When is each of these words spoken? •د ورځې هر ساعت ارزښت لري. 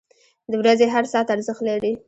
•د 0.51 0.53
ورځې 0.61 0.85
هر 0.93 1.05
ساعت 1.11 1.27
ارزښت 1.35 1.61
لري. 1.69 1.91